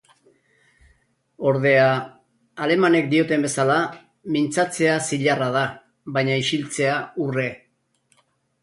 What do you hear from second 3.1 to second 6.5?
dioten bezala, mintzatzea zilarra da, baina